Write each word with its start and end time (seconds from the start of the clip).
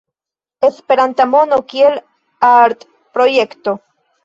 Esperanta 0.69 1.27
mono 1.35 1.59
kiel 1.75 2.01
artprojekto. 2.49 3.79